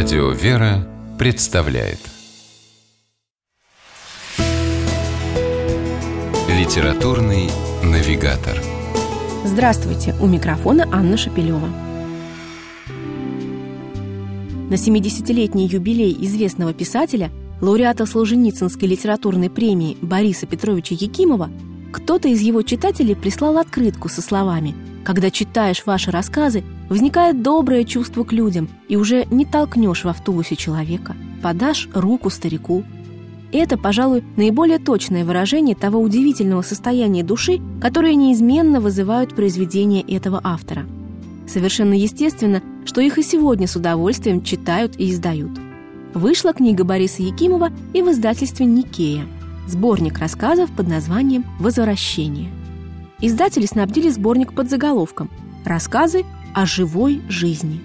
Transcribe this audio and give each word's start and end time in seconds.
Радио 0.00 0.30
«Вера» 0.30 0.86
представляет 1.18 1.98
Литературный 6.48 7.50
навигатор 7.82 8.62
Здравствуйте! 9.44 10.14
У 10.20 10.28
микрофона 10.28 10.86
Анна 10.92 11.16
Шапилева. 11.16 11.68
На 14.70 14.74
70-летний 14.74 15.66
юбилей 15.66 16.16
известного 16.20 16.72
писателя, 16.72 17.32
лауреата 17.60 18.06
Солженицынской 18.06 18.86
литературной 18.86 19.50
премии 19.50 19.96
Бориса 20.00 20.46
Петровича 20.46 20.94
Якимова, 20.94 21.50
кто-то 21.92 22.28
из 22.28 22.40
его 22.40 22.62
читателей 22.62 23.16
прислал 23.16 23.58
открытку 23.58 24.08
со 24.08 24.22
словами 24.22 24.76
«Когда 25.04 25.32
читаешь 25.32 25.82
ваши 25.86 26.12
рассказы, 26.12 26.62
возникает 26.88 27.42
доброе 27.42 27.84
чувство 27.84 28.24
к 28.24 28.32
людям, 28.32 28.68
и 28.88 28.96
уже 28.96 29.26
не 29.30 29.44
толкнешь 29.44 30.04
в 30.04 30.08
автобусе 30.08 30.56
человека, 30.56 31.16
подашь 31.42 31.88
руку 31.94 32.30
старику». 32.30 32.84
Это, 33.50 33.78
пожалуй, 33.78 34.22
наиболее 34.36 34.78
точное 34.78 35.24
выражение 35.24 35.74
того 35.74 36.00
удивительного 36.00 36.62
состояния 36.62 37.22
души, 37.22 37.60
которое 37.80 38.14
неизменно 38.14 38.80
вызывают 38.80 39.34
произведения 39.34 40.02
этого 40.02 40.40
автора. 40.44 40.84
Совершенно 41.46 41.94
естественно, 41.94 42.62
что 42.84 43.00
их 43.00 43.16
и 43.16 43.22
сегодня 43.22 43.66
с 43.66 43.74
удовольствием 43.74 44.42
читают 44.42 44.96
и 44.98 45.10
издают. 45.10 45.52
Вышла 46.12 46.52
книга 46.52 46.84
Бориса 46.84 47.22
Якимова 47.22 47.70
и 47.94 48.02
в 48.02 48.10
издательстве 48.10 48.66
«Никея»– 48.66 49.24
сборник 49.66 50.18
рассказов 50.18 50.70
под 50.70 50.88
названием 50.88 51.44
«Возвращение». 51.58 52.50
Издатели 53.20 53.64
снабдили 53.64 54.10
сборник 54.10 54.52
под 54.52 54.68
заголовком 54.68 55.30
«Рассказы 55.64 56.24
о 56.54 56.66
живой 56.66 57.22
жизни». 57.28 57.80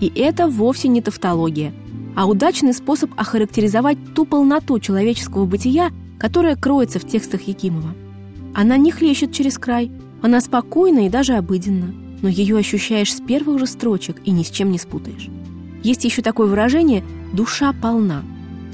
И 0.00 0.12
это 0.14 0.48
вовсе 0.48 0.88
не 0.88 1.02
тавтология, 1.02 1.72
а 2.14 2.26
удачный 2.26 2.72
способ 2.72 3.10
охарактеризовать 3.16 3.98
ту 4.14 4.24
полноту 4.24 4.78
человеческого 4.78 5.44
бытия, 5.44 5.90
которая 6.18 6.56
кроется 6.56 6.98
в 6.98 7.06
текстах 7.06 7.42
Якимова. 7.42 7.94
Она 8.54 8.76
не 8.76 8.90
хлещет 8.90 9.32
через 9.32 9.58
край, 9.58 9.90
она 10.22 10.40
спокойна 10.40 11.06
и 11.06 11.08
даже 11.08 11.34
обыденна, 11.34 11.94
но 12.22 12.28
ее 12.28 12.58
ощущаешь 12.58 13.14
с 13.14 13.20
первых 13.20 13.58
же 13.58 13.66
строчек 13.66 14.20
и 14.24 14.30
ни 14.30 14.42
с 14.42 14.50
чем 14.50 14.70
не 14.70 14.78
спутаешь. 14.78 15.28
Есть 15.82 16.04
еще 16.04 16.22
такое 16.22 16.48
выражение 16.48 17.04
«душа 17.32 17.72
полна». 17.72 18.22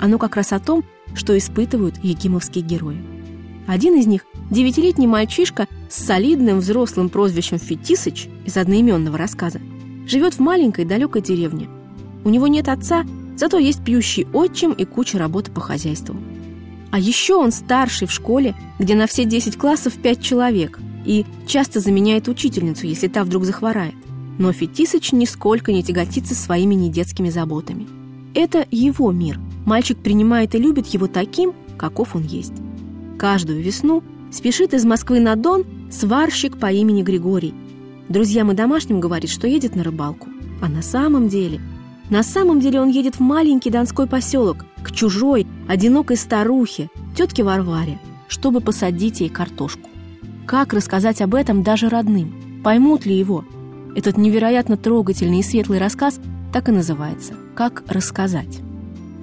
Оно 0.00 0.18
как 0.18 0.36
раз 0.36 0.52
о 0.52 0.58
том, 0.58 0.84
что 1.14 1.36
испытывают 1.36 2.02
якимовские 2.02 2.64
герои. 2.64 3.13
Один 3.66 3.98
из 3.98 4.06
них– 4.06 4.26
девятилетний 4.50 5.06
мальчишка 5.06 5.66
с 5.88 6.04
солидным 6.04 6.58
взрослым 6.58 7.08
прозвищем 7.08 7.58
Фетисыч 7.58 8.28
из 8.44 8.56
одноименного 8.56 9.16
рассказа. 9.16 9.60
Живет 10.06 10.34
в 10.34 10.40
маленькой 10.40 10.84
далекой 10.84 11.22
деревне. 11.22 11.68
У 12.24 12.30
него 12.30 12.46
нет 12.46 12.68
отца, 12.68 13.04
зато 13.36 13.58
есть 13.58 13.82
пьющий 13.82 14.26
отчим 14.32 14.72
и 14.72 14.84
куча 14.84 15.18
работы 15.18 15.50
по 15.50 15.60
хозяйству. 15.60 16.16
А 16.90 16.98
еще 16.98 17.36
он 17.36 17.52
старший 17.52 18.06
в 18.06 18.12
школе, 18.12 18.54
где 18.78 18.94
на 18.94 19.06
все 19.06 19.24
10 19.24 19.56
классов 19.56 19.94
5 19.94 20.20
человек, 20.20 20.78
и 21.06 21.24
часто 21.46 21.80
заменяет 21.80 22.28
учительницу, 22.28 22.86
если 22.86 23.08
та 23.08 23.24
вдруг 23.24 23.44
захворает. 23.44 23.94
Но 24.38 24.52
Фетисыч 24.52 25.12
нисколько 25.12 25.72
не 25.72 25.82
тяготится 25.82 26.34
своими 26.34 26.74
недетскими 26.74 27.30
заботами. 27.30 27.86
Это 28.34 28.66
его 28.70 29.10
мир. 29.10 29.40
Мальчик 29.64 29.96
принимает 29.96 30.54
и 30.54 30.58
любит 30.58 30.86
его 30.88 31.06
таким, 31.06 31.54
каков 31.78 32.14
он 32.14 32.24
есть. 32.24 32.52
Каждую 33.18 33.62
весну 33.62 34.02
спешит 34.30 34.74
из 34.74 34.84
Москвы 34.84 35.20
на 35.20 35.36
Дон 35.36 35.64
сварщик 35.90 36.58
по 36.58 36.72
имени 36.72 37.02
Григорий. 37.02 37.54
Друзьям 38.08 38.50
и 38.50 38.54
домашним 38.54 39.00
говорит, 39.00 39.30
что 39.30 39.46
едет 39.46 39.76
на 39.76 39.84
рыбалку. 39.84 40.28
А 40.60 40.68
на 40.68 40.82
самом 40.82 41.28
деле... 41.28 41.60
На 42.10 42.22
самом 42.22 42.60
деле 42.60 42.80
он 42.80 42.90
едет 42.90 43.16
в 43.16 43.20
маленький 43.20 43.70
донской 43.70 44.06
поселок, 44.06 44.66
к 44.82 44.92
чужой, 44.92 45.46
одинокой 45.68 46.18
старухе, 46.18 46.90
тетке 47.16 47.42
Варваре, 47.42 47.98
чтобы 48.28 48.60
посадить 48.60 49.20
ей 49.20 49.30
картошку. 49.30 49.88
Как 50.46 50.74
рассказать 50.74 51.22
об 51.22 51.34
этом 51.34 51.62
даже 51.62 51.88
родным? 51.88 52.60
Поймут 52.62 53.06
ли 53.06 53.18
его? 53.18 53.44
Этот 53.96 54.18
невероятно 54.18 54.76
трогательный 54.76 55.38
и 55.38 55.42
светлый 55.42 55.78
рассказ 55.78 56.20
так 56.52 56.68
и 56.68 56.72
называется 56.72 57.34
«Как 57.54 57.84
рассказать». 57.88 58.60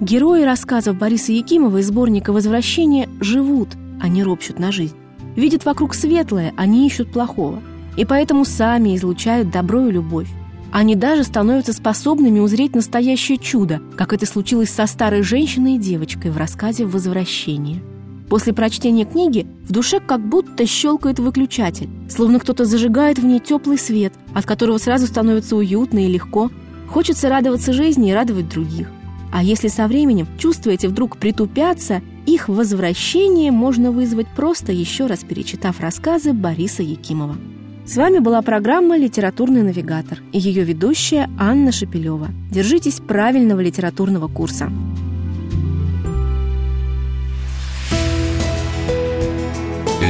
Герои 0.00 0.42
рассказов 0.42 0.98
Бориса 0.98 1.30
Якимова 1.30 1.78
из 1.78 1.86
сборника 1.86 2.32
«Возвращение» 2.32 3.08
живут, 3.20 3.68
не 4.08 4.22
ропщут 4.22 4.58
на 4.58 4.72
жизнь. 4.72 4.96
Видят 5.36 5.64
вокруг 5.64 5.94
светлое, 5.94 6.52
не 6.66 6.86
ищут 6.86 7.12
плохого. 7.12 7.62
И 7.96 8.04
поэтому 8.04 8.44
сами 8.44 8.96
излучают 8.96 9.50
добро 9.50 9.86
и 9.86 9.92
любовь. 9.92 10.28
Они 10.72 10.94
даже 10.96 11.24
становятся 11.24 11.74
способными 11.74 12.40
узреть 12.40 12.74
настоящее 12.74 13.36
чудо, 13.36 13.82
как 13.96 14.14
это 14.14 14.24
случилось 14.24 14.70
со 14.70 14.86
старой 14.86 15.22
женщиной 15.22 15.76
и 15.76 15.78
девочкой 15.78 16.30
в 16.30 16.38
рассказе 16.38 16.86
«Возвращение». 16.86 17.82
После 18.30 18.54
прочтения 18.54 19.04
книги 19.04 19.46
в 19.68 19.72
душе 19.72 20.00
как 20.00 20.26
будто 20.26 20.64
щелкает 20.64 21.18
выключатель, 21.18 21.90
словно 22.08 22.40
кто-то 22.40 22.64
зажигает 22.64 23.18
в 23.18 23.26
ней 23.26 23.40
теплый 23.40 23.76
свет, 23.76 24.14
от 24.32 24.46
которого 24.46 24.78
сразу 24.78 25.06
становится 25.06 25.56
уютно 25.56 26.06
и 26.06 26.10
легко. 26.10 26.50
Хочется 26.88 27.28
радоваться 27.28 27.74
жизни 27.74 28.10
и 28.10 28.14
радовать 28.14 28.48
других. 28.48 28.88
А 29.30 29.42
если 29.42 29.68
со 29.68 29.86
временем 29.86 30.26
чувства 30.38 30.70
эти 30.70 30.86
вдруг 30.86 31.18
притупятся, 31.18 32.00
их 32.32 32.48
возвращение 32.48 33.50
можно 33.50 33.90
вызвать 33.90 34.26
просто 34.34 34.72
еще 34.72 35.06
раз 35.06 35.24
перечитав 35.24 35.80
рассказы 35.80 36.32
Бориса 36.32 36.82
Якимова. 36.82 37.36
С 37.84 37.96
вами 37.96 38.20
была 38.20 38.42
программа 38.42 38.96
«Литературный 38.96 39.62
навигатор» 39.62 40.20
и 40.32 40.38
ее 40.38 40.64
ведущая 40.64 41.28
Анна 41.38 41.72
Шепелева. 41.72 42.28
Держитесь 42.50 43.00
правильного 43.00 43.60
литературного 43.60 44.28
курса. 44.28 44.70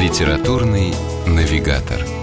Литературный 0.01 0.93
навигатор 1.27 2.22